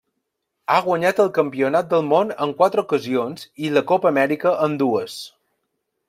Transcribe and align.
Ha 0.75 0.75
guanyat 0.85 1.19
el 1.23 1.27
campionat 1.33 1.91
del 1.91 2.07
món 2.13 2.31
en 2.45 2.53
quatre 2.61 2.83
ocasions 2.85 3.43
i 3.67 3.69
la 3.75 3.83
Copa 3.91 4.09
Amèrica 4.13 4.55
en 4.69 4.79
dues. 4.83 5.19